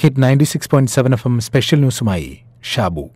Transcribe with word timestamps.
Hit 0.00 0.22
ninety 0.22 0.44
six 0.44 0.70
point 0.70 0.90
seven 0.90 1.12
F 1.12 1.28
M 1.28 1.40
special 1.40 1.78
ന്യൂസുമായി 1.78 2.38
Shabu. 2.74 3.08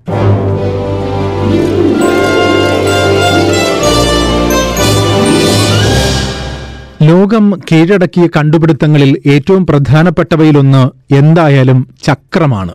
ലോകം 7.02 7.60
കീഴടക്കിയ 7.72 8.28
കണ്ടുപിടുത്തങ്ങളിൽ 8.36 9.22
ഏറ്റവും 9.26 9.66
പ്രധാനപ്പെട്ടവയിലൊന്ന് 9.66 11.14
എന്തായാലും 11.14 11.88
ചക്രമാണ്. 12.02 12.74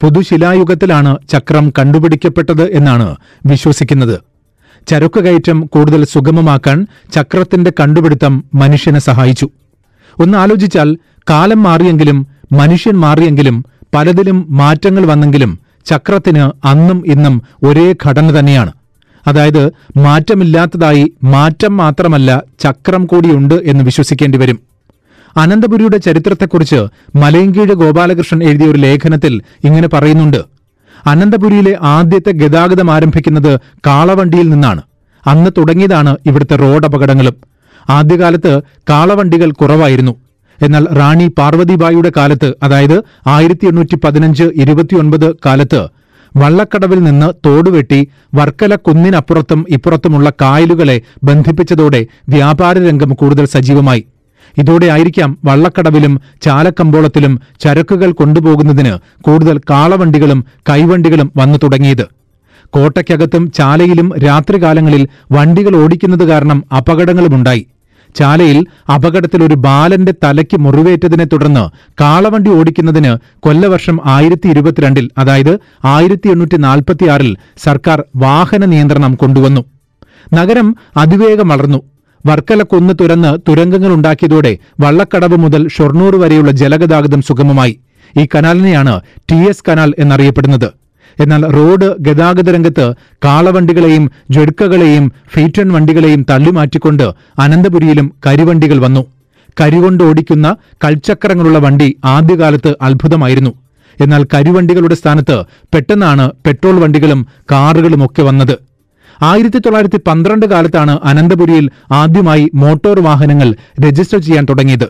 പുതുശിലായുഗത്തിലാണ് 0.00 1.16
ചക്രം 1.32 1.72
കണ്ടുപിടിക്കപ്പെട്ടത് 1.78 2.72
എന്നാണ് 2.72 3.16
വിശ്വസിക്കുന്നത്. 3.46 4.20
ചരക്ക് 4.88 5.24
കയറ്റം 5.24 5.66
കൂടുതൽ 5.66 6.04
സുഗമമാക്കാൻ 6.04 6.86
ചക്രത്തിന്റെ 7.12 7.72
കണ്ടുപിടുത്തം 7.80 8.44
മനുഷ്യനെ 8.54 9.00
സഹായിച്ചു. 9.00 9.50
ഒന്ന് 10.20 10.38
ആലോചിച്ചാൽ 10.38 10.98
കാലം 11.30 11.62
മാറിയെങ്കിലും 11.62 12.26
മനുഷ്യൻ 12.52 12.94
മാറിയെങ്കിലും 12.94 13.64
പലതിലും 13.94 14.46
മാറ്റങ്ങൾ 14.48 15.06
വന്നെങ്കിലും 15.06 15.58
ചക്രത്തിന് 15.86 16.66
അന്നും 16.66 17.02
ഇന്നും 17.06 17.42
ഒരേ 17.62 17.94
ഘടന 18.06 18.38
തന്നെയാണ്. 18.38 18.72
അതായത് 19.26 19.66
മാറ്റമില്ലാത്തതായി 19.96 21.12
മാറ്റം 21.24 21.76
മാത്രമല്ല 21.76 22.42
ചക്രം 22.60 23.06
കൂടിയുണ്ട് 23.06 23.54
എന്ന് 23.54 23.84
വിശ്വസിക്കേണ്ടി 23.84 24.38
വരും. 24.38 24.58
അനന്തപുരിയുടെ 25.36 25.96
ചരിത്രത്തെക്കുറിച്ച് 25.96 26.86
മലയങ്കീഴ് 27.14 27.72
ഗോപാലകൃഷ്ണൻ 27.72 28.44
എഴുതിയ 28.44 28.66
ഒരു 28.66 28.78
ലേഖനത്തിൽ 28.78 29.42
ഇങ്ങനെ 29.64 29.88
പറയുന്നുണ്ട്. 29.88 30.44
അനന്തപുരിയിലെ 31.06 31.78
ആദ്യത്തെ 31.82 32.30
ഗതാഗതം 32.30 32.90
ആരംഭിക്കുന്നത് 32.90 33.60
കാളവണ്ടിയിൽ 33.86 34.48
നിന്നാണ്. 34.48 34.82
അന്ന് 35.26 35.50
തുടങ്ങിയതാണ് 35.58 36.16
ഇവിടുത്തെ 36.26 36.56
റോഡ് 36.56 36.84
അപകടങ്ങളും. 36.84 37.34
ആദ്യകാലത്ത് 37.90 38.60
കാളവണ്ടികൾ 38.90 39.52
കുറവായിരുന്നു. 39.52 40.21
എന്നാൽ 40.62 40.86
റാണി 40.98 41.26
പാർവതിബായിയുടെ 41.38 42.12
കാലത്ത് 42.16 42.54
അതായത് 42.62 43.02
ആയിരത്തി 43.26 43.66
എണ്ണൂറ്റി 43.66 43.96
പതിനഞ്ച് 44.04 44.42
ഇരുപത്തിയൊൻപത് 44.42 45.36
കാലത്ത് 45.46 45.88
വള്ളക്കടവിൽ 46.36 47.04
നിന്ന് 47.04 47.48
തോടുവെട്ടി 47.48 48.08
വർക്കല 48.34 48.74
കുന്നിനപ്പുറത്തും 48.74 49.66
ഇപ്പുറത്തുമുള്ള 49.68 50.32
കായലുകളെ 50.42 51.02
ബന്ധിപ്പിച്ചതോടെ 51.24 52.06
വ്യാപാരരംഗം 52.28 53.14
കൂടുതൽ 53.14 53.44
സജീവമായി. 53.44 54.06
ഇതോടെ 54.58 54.86
ആയിരിക്കാം 54.86 55.38
വള്ളക്കടവിലും 55.44 56.20
ചാലക്കമ്പോളത്തിലും 56.42 57.40
ചരക്കുകൾ 57.60 58.12
കൊണ്ടുപോകുന്നതിന് 58.12 59.22
കൂടുതൽ 59.22 59.58
കാളവണ്ടികളും 59.58 60.44
കൈവണ്ടികളും 60.70 61.32
വന്നു 61.36 61.58
തുടങ്ങിയത്. 61.62 62.06
കോട്ടയ്ക്കകത്തും 62.74 63.52
ചാലയിലും 63.52 64.18
രാത്രികാലങ്ങളിൽ 64.26 65.08
വണ്ടികൾ 65.32 65.76
ഓടിക്കുന്നത് 65.76 66.24
കാരണം 66.28 66.64
അപകടങ്ങളുമുണ്ടായി. 66.76 67.66
ചാലയിൽ 68.14 68.66
അപകടത്തിൽ 68.94 69.44
ഒരു 69.44 69.54
ബാലന്റെ 69.54 70.14
തലയ്ക്ക് 70.24 70.60
മുറിവേറ്റതിനെ 70.60 71.24
തുടർന്ന് 71.24 71.70
കാളവണ്ടി 72.00 72.50
ഓടിക്കുന്നതിന് 72.50 73.16
കൊല്ലവർഷം 73.40 74.00
ആയിരത്തി 74.04 74.48
ഇരുപത്തിരണ്ടിൽ 74.48 75.10
അതായത് 75.18 75.58
ആയിരത്തി 75.84 76.28
എണ്ണൂറ്റി 76.28 76.56
നാൽപ്പത്തിയാറിൽ 76.56 77.36
സർക്കാർ 77.56 78.04
വാഹന 78.16 78.64
നിയന്ത്രണം 78.64 79.14
കൊണ്ടുവന്നു. 79.14 79.64
നഗരം 80.34 80.76
അതിവേഗം 80.96 81.48
വളർന്നു 81.48 81.82
വർക്കല 82.26 82.62
കൊന്ന് 82.62 82.94
തുരന്ന് 83.00 83.50
തുരങ്കങ്ങൾ 83.50 83.92
ഉണ്ടാക്കിയതോടെ 83.92 84.58
വള്ളക്കടവ് 84.80 85.36
മുതൽ 85.36 85.68
ഷൊർണൂർ 85.68 86.16
വരെയുള്ള 86.16 86.50
ജലഗതാഗതം 86.50 87.22
സുഗമമായി. 87.22 87.78
ഈ 88.18 88.28
കനാലിനെയാണ് 88.34 89.00
ടി 89.30 89.34
എസ് 89.34 89.64
കനാൽ 89.68 89.94
എന്നറിയപ്പെടുന്നത്. 89.98 90.81
എന്നാൽ 91.20 91.52
റോഡ് 91.52 91.94
ഗതാഗത 92.00 92.50
രംഗത്ത് 92.50 92.94
കാളവണ്ടികളെയും 93.24 94.10
ജഡ്ക്കകളെയും 94.30 95.12
ഫീറ്റൺ 95.34 95.72
വണ്ടികളെയും 95.72 96.26
തള്ളിമാറ്റിക്കൊണ്ട് 96.30 97.12
അനന്തപുരിയിലും 97.38 98.12
കരിവണ്ടികൾ 98.26 98.78
വന്നു. 98.78 99.06
കരികൊണ്ട് 99.60 100.04
ഓടിക്കുന്ന 100.04 100.56
കൽച്ചക്രങ്ങളുള്ള 100.84 101.58
വണ്ടി 101.58 101.96
ആദ്യകാലത്ത് 102.04 102.74
അത്ഭുതമായിരുന്നു. 102.82 103.50
എന്നാൽ 104.00 104.24
കരിവണ്ടികളുടെ 104.24 104.94
സ്ഥാനത്ത് 104.94 105.44
പെട്ടെന്നാണ് 105.74 106.32
പെട്രോൾ 106.46 106.80
വണ്ടികളും 106.80 107.26
കാറുകളും 107.52 108.06
ഒക്കെ 108.06 108.22
വന്നത്. 108.22 108.58
ആയിരത്തി 109.22 109.58
തൊള്ളായിരത്തി 109.58 109.96
പന്ത്രണ്ട് 110.06 110.46
കാലത്താണ് 110.46 111.00
അനന്തപുരിയിൽ 111.04 111.70
ആദ്യമായി 111.92 112.50
മോട്ടോർ 112.54 113.00
വാഹനങ്ങൾ 113.00 113.54
രജിസ്റ്റർ 113.86 114.18
ചെയ്യാൻ 114.18 114.44
തുടങ്ങിയത്. 114.44 114.88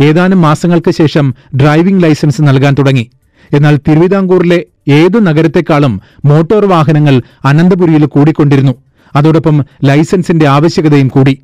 ഏതാനും 0.00 0.42
മാസങ്ങൾക്ക് 0.42 0.90
ശേഷം 0.90 1.34
ഡ്രൈവിംഗ് 1.56 2.02
ലൈസൻസ് 2.02 2.42
നൽകാൻ 2.42 2.74
തുടങ്ങി. 2.78 3.10
എന്നാൽ 3.52 3.76
തിരുവിതാംകൂറിലെ 3.76 4.64
ഏതു 4.88 5.18
നഗരത്തെക്കാളും 5.18 6.00
മോട്ടോർ 6.24 6.66
വാഹനങ്ങൾ 6.66 7.22
അനന്തപുരിയിൽ 7.44 8.06
കൂടിക്കൊണ്ടിരുന്നു. 8.06 8.72
അതോടൊപ്പം 9.16 9.64
ലൈസൻസിന്റെ 9.84 10.48
ആവശ്യകതയും 10.48 11.08
കൂടി. 11.08 11.42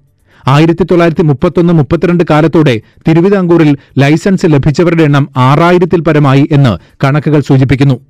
ആയിരത്തി 0.49 0.83
തൊള്ളായിരത്തി 0.83 1.23
മുപ്പത്തൊന്ന് 1.23 1.73
മുപ്പത്തിരണ്ട് 1.73 2.25
കാലത്തോടെ 2.31 2.81
തിരുവിതാംകൂറിൽ 3.09 3.77
ലൈസൻസ് 3.99 4.47
ലഭിച്ചവരുടെ 4.47 5.03
എണ്ണം 5.03 5.29
ആറായിരത്തിൽ 5.37 6.01
പരമായി 6.01 6.49
എന്ന് 6.53 6.79
കണക്കുകൾ 7.05 7.41
സൂചിപ്പിക്കുന്നു. 7.41 8.01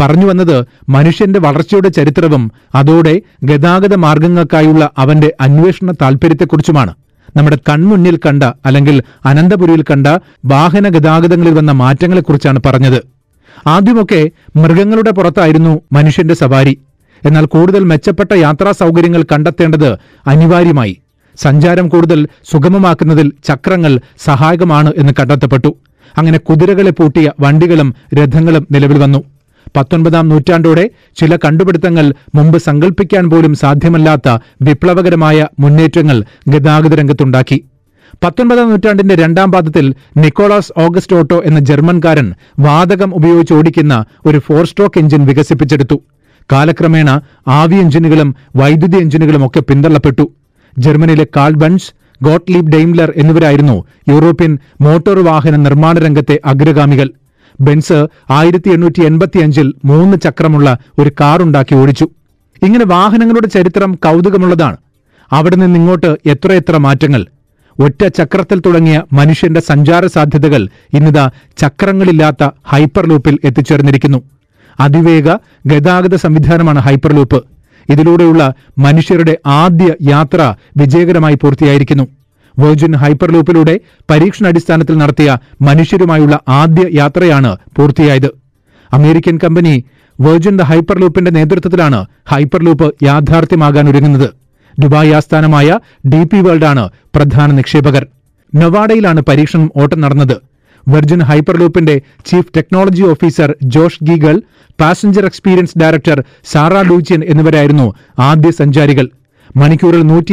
പറഞ്ഞു 0.00 0.26
വന്നത് 0.26 0.66
മനുഷ്യന്റെ 0.88 1.40
വളർച്ചയുടെ 1.40 1.88
ചരിത്രവും 1.88 2.52
അതോടെ 2.74 3.22
ഗതാഗത 3.44 3.94
മാർഗങ്ങൾക്കായുള്ള 3.94 4.90
അവന്റെ 4.98 5.34
അന്വേഷണ 5.40 5.92
താൽപര്യത്തെക്കുറിച്ചുമാണ്. 5.92 6.94
നമ്മുടെ 7.36 7.58
കൺമുന്നിൽ 7.68 8.16
കണ്ട 8.16 8.42
അല്ലെങ്കിൽ 8.42 9.02
അനന്തപുരിയിൽ 9.26 9.82
കണ്ട 9.82 10.06
വാഹന 10.44 10.88
ഗതാഗതങ്ങളിൽ 10.88 11.54
വന്ന 11.54 11.72
മാറ്റങ്ങളെക്കുറിച്ചാണ് 11.72 12.60
പറഞ്ഞത്. 12.66 13.15
ആദ്യമൊക്കെ 13.66 14.30
മൃഗങ്ങളുടെ 14.56 15.10
പുറത്തായിരുന്നു 15.10 15.80
മനുഷ്യന്റെ 15.92 16.34
സവാരി. 16.34 16.78
എന്നാൽ 17.26 17.46
കൂടുതൽ 17.46 17.84
മെച്ചപ്പെട്ട 17.84 18.32
യാത്രാ 18.32 18.72
സൗകര്യങ്ങൾ 18.72 19.22
കണ്ടെത്തേണ്ടത് 19.22 19.98
അനിവാര്യമായി. 20.26 21.00
സഞ്ചാരം 21.36 21.88
കൂടുതൽ 21.88 22.28
സുഗമമാക്കുന്നതിൽ 22.52 23.32
ചക്രങ്ങൾ 23.44 24.00
സഹായകമാണ് 24.18 24.92
എന്ന് 24.96 25.12
കണ്ടെത്തപ്പെട്ടു. 25.20 25.76
അങ്ങനെ 26.18 26.38
കുതിരകളെ 26.38 26.90
പൂട്ടിയ 26.90 27.32
വണ്ടികളും 27.40 27.94
രഥങ്ങളും 28.14 28.68
നിലവിൽ 28.70 28.98
വന്നു. 28.98 29.24
പത്തൊൻപതാം 29.76 30.28
നൂറ്റാണ്ടോടെ 30.28 30.90
ചില 31.16 31.36
കണ്ടുപിടുത്തങ്ങൾ 31.36 32.14
മുമ്പ് 32.34 32.58
സങ്കല്പിക്കാൻ 32.58 33.30
പോലും 33.30 33.54
സാധ്യമല്ലാത്ത 33.54 34.38
വിപ്ലവകരമായ 34.62 35.48
മുന്നേറ്റങ്ങൾ 35.58 36.24
ഗതാഗത 36.48 36.94
രംഗത്തുണ്ടാക്കി 36.94 37.64
പത്തൊൻപതാം 38.24 38.70
നൂറ്റാണ്ടിന്റെ 38.70 39.14
രണ്ടാം 39.14 39.52
പാദത്തിൽ 39.52 39.94
നിക്കോളാസ് 40.16 40.72
ഓഗസ്റ്റ് 40.78 41.16
ഓട്ടോ 41.16 41.42
എന്ന 41.44 41.60
ജർമ്മൻകാരൻ 41.60 42.34
വാതകം 42.58 43.14
ഉപയോഗിച്ച് 43.14 43.54
ഓടിക്കുന്ന 43.54 44.04
ഒരു 44.26 44.38
ഫോർ 44.38 44.64
സ്ട്രോക്ക് 44.66 44.98
എഞ്ചിൻ 44.98 45.26
വികസിപ്പിച്ചെടുത്തു. 45.26 46.02
കാലക്രമേണ 46.52 47.20
ആവി 47.48 47.74
എഞ്ചിനുകളും 47.74 48.34
വൈദ്യുതി 48.56 48.96
എഞ്ചിനുകളും 48.96 49.46
ഒക്കെ 49.46 49.60
പിന്തള്ളപ്പെട്ടു. 49.60 50.32
ജർമ്മനിയിലെ 50.78 51.26
കാൾബൺസ് 51.36 51.92
ഗോട്ട്ലീബ് 52.24 52.72
ഡെയിംലർ 52.72 53.12
എന്നിവരായിരുന്നു 53.16 53.84
യൂറോപ്യൻ 54.08 54.58
മോട്ടോർ 54.80 55.24
വാഹന 55.24 55.56
നിർമ്മാണ 55.56 55.98
രംഗത്തെ 55.98 56.40
അഗ്രഗാമികൾ. 56.44 57.10
ബെൻസ് 57.60 58.06
ആയിരത്തി 58.30 58.70
എണ്ണൂറ്റി 58.70 59.02
എൺപത്തിയഞ്ചിൽ 59.02 59.74
മൂന്ന് 59.84 60.16
ചക്രമുള്ള 60.24 60.78
ഒരു 60.98 61.10
കാറുണ്ടാക്കി 61.20 61.74
ഓടിച്ചു. 61.74 62.08
ഇങ്ങനെ 62.62 62.84
വാഹനങ്ങളുടെ 62.84 63.46
ചരിത്രം 63.46 63.94
കൗതുകമുള്ളതാണ്. 63.94 64.76
അവിടെ 65.32 65.56
നിന്നിങ്ങോട്ട് 65.56 66.16
എത്രയെത്ര 66.26 66.76
മാറ്റങ്ങൾ. 66.76 67.26
ഒറ്റ 67.80 68.06
ചക്രത്തിൽ 68.06 68.60
തുടങ്ങിയ 68.60 69.02
മനുഷ്യന്റെ 69.12 69.60
സഞ്ചാര 69.60 70.06
സാധ്യതകൾ 70.06 70.68
ഇന്നിതാ 70.94 71.30
ചക്രങ്ങളില്ലാത്ത 71.56 72.48
ഹൈപ്പർ 72.66 73.06
ലൂപ്പിൽ 73.06 73.38
എത്തിച്ചേർന്നിരിക്കുന്നു. 73.44 74.22
അതിവേഗ 74.80 75.34
ഗതാഗത 75.66 76.14
സംവിധാനമാണ് 76.14 76.78
ഹൈപ്പർലൂപ്പ്. 76.78 77.44
ഇതിലൂടെയുള്ള 77.88 78.54
മനുഷ്യരുടെ 78.78 79.38
ആദ്യ 79.46 79.94
യാത്ര 80.02 80.54
വിജയകരമായി 80.76 81.34
പൂർത്തിയായിരിക്കുന്നു. 81.34 82.06
വെർജിൻ 82.58 82.96
ഹൈപ്പർ 82.96 83.30
ലൂപ്പിലൂടെ 83.32 83.80
പരീക്ഷണാടിസ്ഥാനത്തിൽ 84.10 84.98
നടത്തിയ 84.98 85.38
മനുഷ്യരുമായുള്ള 85.62 86.40
ആദ്യ 86.48 86.86
യാത്രയാണ് 86.92 87.56
പൂർത്തിയായത്. 87.76 88.30
അമേരിക്കൻ 88.92 89.38
കമ്പനി 89.44 89.84
വെർജിൻ 90.20 90.56
ദ 90.56 90.62
ഹൈപ്പർലൂപ്പിന്റെ 90.62 91.30
നേതൃത്വത്തിലാണ് 91.30 92.06
ഹൈപ്പർലൂപ്പ് 92.28 92.94
യാഥാർത്ഥ്യമാകാൻ 93.04 93.88
ഒരുങ്ങുന്നത് 93.88 94.45
ദുബായ് 94.78 95.12
ആസ്ഥാനമായ 95.12 95.78
ഡി 96.06 96.24
പി 96.24 96.36
വേൾഡാണ് 96.36 96.88
പ്രധാന 97.14 97.52
നിക്ഷേപകർ. 97.52 98.06
നൊവാഡയിലാണ് 98.54 99.20
പരീക്ഷണം 99.20 99.70
ഓട്ടം 99.76 100.00
നടന്നത്. 100.00 100.36
Virgin 100.88 101.22
ഹൈപ്പർലൂപ്പിന്റെ 101.22 102.00
chief 102.26 102.52
technology 102.56 103.02
officer 103.02 103.54
Josh 103.62 104.04
Giegel 104.04 104.42
passenger 104.80 105.24
experience 105.24 105.78
director 105.78 106.24
Sara 106.44 106.82
Luchian 106.82 107.24
എന്നിവരായിരുന്നു 107.24 107.94
ആദ്യ 108.18 108.50
സഞ്ചാരികൾ. 108.50 109.10
മണിക്കൂറിൽ 109.56 110.02
നൂറ്റി 110.02 110.32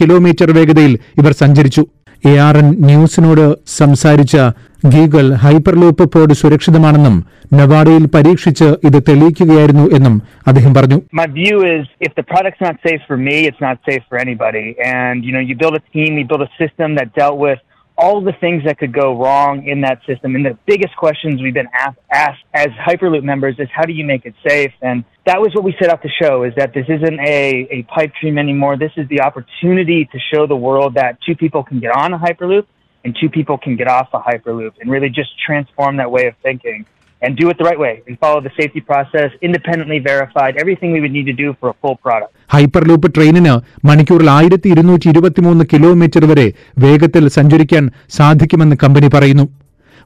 കിലോമീറ്റർ 0.00 0.50
വേഗതയിൽ 0.52 0.98
ഇവർ 1.18 1.32
സഞ്ചരിച്ചു. 1.32 1.82
എ 2.24 2.32
ആർ 2.38 2.56
എൻ 2.56 2.68
ന്യൂസിനോട് 2.86 3.44
സംസാരിച്ച 3.76 4.36
ഗീഗൾ 4.84 5.26
ഹൈപ്പർലൂപ്പ് 5.34 6.04
പോഡ് 6.12 6.34
സുരക്ഷിതമാണെന്നും 6.34 7.16
നവാഡയിൽ 7.52 8.04
പരീക്ഷിച്ച് 8.06 8.64
ഇത് 8.64 8.98
തെളിയിക്കുകയായിരുന്നു 9.08 9.84
എന്നും 9.96 10.14
അദ്ദേഹം 10.46 10.74
പറഞ്ഞു 10.74 10.98
my 11.20 11.26
view 11.40 11.56
is 11.74 11.82
if 12.00 12.12
the 12.20 12.26
product's 12.32 12.62
not 12.66 12.76
safe 12.88 13.02
for 13.08 13.18
me, 13.28 13.36
it's 13.48 13.62
not 13.68 13.78
safe 13.90 14.04
for 14.10 14.18
anybody. 14.18 14.66
And 14.94 15.24
you 15.26 15.32
know, 15.34 15.44
you 15.48 15.56
build 15.56 15.74
a 15.74 15.84
team, 15.96 16.10
you 16.20 16.26
build 16.32 16.42
a 16.42 16.52
system 16.62 16.88
that 16.98 17.08
dealt 17.20 17.38
with 17.46 17.60
all 18.00 18.22
the 18.22 18.32
things 18.32 18.64
that 18.64 18.78
could 18.78 18.92
go 18.92 19.20
wrong 19.20 19.66
in 19.66 19.82
that 19.82 20.00
system. 20.06 20.34
And 20.34 20.44
the 20.44 20.56
biggest 20.64 20.96
questions 20.96 21.42
we've 21.42 21.52
been 21.52 21.68
asked, 21.74 21.98
asked 22.10 22.42
as 22.54 22.68
Hyperloop 22.68 23.22
members 23.22 23.56
is 23.58 23.68
how 23.74 23.84
do 23.84 23.92
you 23.92 24.04
make 24.04 24.24
it 24.24 24.34
safe? 24.46 24.72
And 24.80 25.04
that 25.26 25.38
was 25.38 25.54
what 25.54 25.64
we 25.64 25.76
set 25.78 25.90
out 25.90 26.00
to 26.02 26.08
show 26.08 26.44
is 26.44 26.54
that 26.56 26.72
this 26.72 26.86
isn't 26.88 27.20
a, 27.20 27.68
a 27.70 27.82
pipe 27.82 28.12
dream 28.18 28.38
anymore. 28.38 28.78
This 28.78 28.92
is 28.96 29.06
the 29.08 29.20
opportunity 29.20 30.06
to 30.06 30.18
show 30.32 30.46
the 30.46 30.56
world 30.56 30.94
that 30.94 31.18
two 31.20 31.36
people 31.36 31.62
can 31.62 31.78
get 31.78 31.94
on 31.94 32.14
a 32.14 32.18
Hyperloop 32.18 32.66
and 33.04 33.14
two 33.20 33.28
people 33.28 33.58
can 33.58 33.76
get 33.76 33.86
off 33.86 34.08
a 34.14 34.20
Hyperloop 34.20 34.72
and 34.80 34.90
really 34.90 35.10
just 35.10 35.38
transform 35.38 35.98
that 35.98 36.10
way 36.10 36.26
of 36.26 36.34
thinking 36.42 36.86
and 37.20 37.36
do 37.36 37.50
it 37.50 37.58
the 37.58 37.64
right 37.64 37.78
way 37.78 38.02
and 38.06 38.18
follow 38.18 38.40
the 38.40 38.50
safety 38.58 38.80
process, 38.80 39.30
independently 39.42 39.98
verified, 39.98 40.56
everything 40.56 40.92
we 40.92 41.02
would 41.02 41.12
need 41.12 41.26
to 41.26 41.34
do 41.34 41.54
for 41.60 41.68
a 41.68 41.74
full 41.74 41.96
product. 41.96 42.34
Hyperloop 42.88 43.14
ട്രെയിനിന് 43.14 43.54
മണിക്കൂറിൽ 43.86 44.30
ആയിരത്തി 44.30 44.68
ഇരുന്നൂറ്റി 44.68 45.08
ഇരുപത്തിമൂന്ന് 45.08 45.64
kilometre 45.72 46.24
വരെ 46.24 46.46
വേഗത്തിൽ 46.78 47.28
സഞ്ചരിക്കാൻ 47.28 47.90
സാധിക്കുമെന്ന് 48.10 48.76
company 48.82 49.10
പറയുന്നു. 49.14 49.46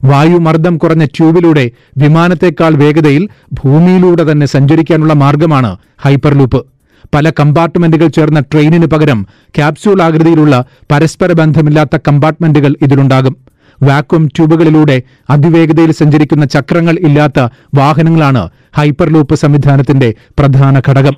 വായുമർദ്ദം 0.03 0.77
കുറഞ്ഞ 0.77 1.05
ട്യൂബിലൂടെ 1.05 1.71
വിമാനത്തേക്കാൾ 1.97 2.73
വേഗതയിൽ 2.75 3.29
ഭൂമിയിലൂടെ 3.53 4.31
തന്നെ 4.31 4.45
സഞ്ചരിക്കാനുള്ള 4.45 5.13
മാർഗമാണ് 5.13 5.71
ഹൈപ്പർലൂപ്പ്. 6.05 6.61
പല 7.15 7.29
കമ്പാർട്ട്മെന്റുകൾ 7.29 8.07
ചേർന്ന 8.07 8.39
ട്രെയിനിന് 8.39 8.85
പകരം 8.85 9.19
ക്യാപ്സ്യൂൾ 9.55 10.01
ആകൃതിയിലുള്ള 10.01 10.55
പരസ്പര 10.91 11.31
ബന്ധമില്ലാത്ത 11.31 11.97
കമ്പാർട്ട്മെന്റുകൾ 12.07 12.75
ഇതിലുണ്ടാകും. 12.81 13.35
വാക്വം 13.83 14.27
ട്യൂബുകളിലൂടെ 14.35 14.95
അതിവേഗതയിൽ 15.29 15.91
സഞ്ചരിക്കുന്ന 15.91 16.45
ചക്രങ്ങൾ 16.45 16.95
ഇല്ലാത്ത 17.07 17.39
വാഹനങ്ങളാണ് 17.75 18.43
ഹൈപ്പർ 18.77 19.09
ലൂപ്പ് 19.09 19.35
സംവിധാനത്തിന്റെ 19.35 20.13
പ്രധാന 20.39 20.81
ഘടകം. 20.89 21.13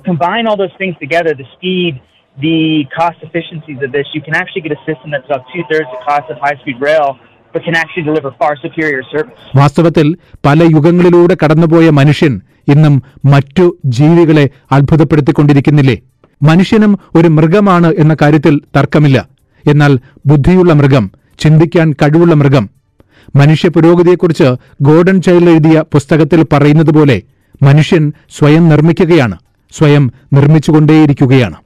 The 1.38 1.98
the 2.36 2.58
cost 2.96 3.20
efficiencies 3.26 3.78
of 3.84 3.90
this, 3.94 4.08
you 4.16 4.20
can 4.26 4.34
actually 4.40 4.62
get 4.66 4.74
a 4.74 4.82
system 4.88 5.08
that's 5.12 5.28
about 5.28 5.46
two 5.52 5.62
thirds 5.70 5.88
the 5.94 6.02
cost 6.08 6.26
of 6.32 6.36
high 6.44 6.58
speed 6.60 6.78
rail, 6.86 7.08
but 7.54 7.60
can 7.66 7.76
actually 7.82 8.04
deliver 8.08 8.30
far 8.42 8.52
superior 8.64 9.02
service. 9.12 9.38
വാസ്തവത്തിൽ 9.56 10.16
പല 10.46 10.62
യുഗങ്ങളിലൂടെ 10.62 11.36
കടന്നുപോയ 11.42 11.90
മനുഷ്യൻ 11.90 12.40
ഇന്നും 12.68 13.02
മറ്റു 13.24 13.76
ജീവികളെ 13.84 14.50
അത്ഭുതപ്പെടുത്തിക്കൊണ്ടിരിക്കുന്നില്ലേ? 14.72 15.96
മനുഷ്യനും 16.42 16.98
ഒരു 17.14 17.28
മൃഗമാണ് 17.28 17.94
എന്ന 17.94 18.16
കാര്യത്തിൽ 18.22 18.60
തർക്കമില്ല. 18.76 19.28
എന്നാൽ 19.66 19.98
ബുദ്ധിയുള്ള 20.26 20.72
മൃഗം 20.72 21.10
ചിന്തിക്കാൻ 21.38 21.94
കഴിവുള്ള 22.02 22.34
മൃഗം. 22.34 22.70
മനുഷ്യ 23.36 23.68
പുരോഗതിയെക്കുറിച്ച് 23.68 24.48
ഗോർഡൻ 24.82 25.22
ചൈൽഡ് 25.22 25.50
എഴുതിയ 25.50 25.84
പുസ്തകത്തിൽ 25.92 26.46
പറയുന്നത് 26.52 26.94
പോലെ 26.94 27.22
മനുഷ്യൻ 27.62 28.12
സ്വയം 28.38 28.68
നിർമ്മിക്കുകയാണ്. 28.68 29.38
സ്വയം 29.78 30.12
നിർമ്മിച്ചുകൊണ്ടേയിരിക്കുകയാണ്. 30.32 31.56